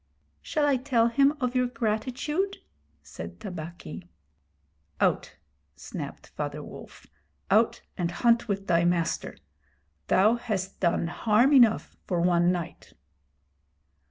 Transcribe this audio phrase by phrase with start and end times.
[0.41, 2.57] 'Shall I tell him of your gratitude?'
[3.03, 4.09] said Tabaqui.
[4.99, 5.35] 'Out!'
[5.75, 7.05] snapped Father Wolf.
[7.51, 9.37] 'Out and hunt with thy master.
[10.07, 12.93] Thou hast done harm enough for one night.'